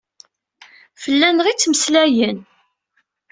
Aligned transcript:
Fell-aneɣ 1.01 1.45
i 1.47 1.51
ad 1.51 1.57
ttmeslayen? 1.59 2.37